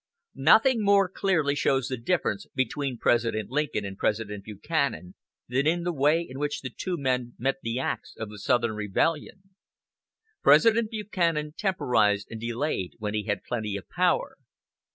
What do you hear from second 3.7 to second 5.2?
and President Buchanan